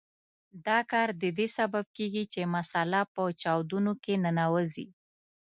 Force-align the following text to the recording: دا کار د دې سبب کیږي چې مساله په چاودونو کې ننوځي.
دا 0.67 0.79
کار 0.91 1.09
د 1.21 1.23
دې 1.37 1.47
سبب 1.57 1.85
کیږي 1.97 2.23
چې 2.33 2.51
مساله 2.55 3.01
په 3.13 3.21
چاودونو 3.41 3.91
کې 4.03 4.13
ننوځي. 4.23 4.87